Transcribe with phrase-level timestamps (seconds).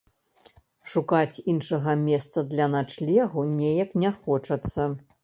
[0.93, 4.89] Шукаць іншага месца для начлегу неяк не хочацца.